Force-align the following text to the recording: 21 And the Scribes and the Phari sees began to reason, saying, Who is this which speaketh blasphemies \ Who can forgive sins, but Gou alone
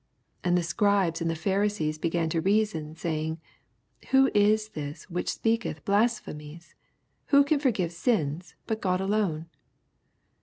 21 0.41 0.49
And 0.49 0.57
the 0.57 0.63
Scribes 0.67 1.21
and 1.21 1.29
the 1.29 1.35
Phari 1.35 1.69
sees 1.69 1.99
began 1.99 2.27
to 2.29 2.41
reason, 2.41 2.95
saying, 2.95 3.39
Who 4.09 4.31
is 4.33 4.69
this 4.69 5.07
which 5.11 5.29
speaketh 5.29 5.85
blasphemies 5.85 6.73
\ 6.99 7.25
Who 7.27 7.43
can 7.43 7.59
forgive 7.59 7.91
sins, 7.91 8.55
but 8.65 8.81
Gou 8.81 8.95
alone 8.95 9.45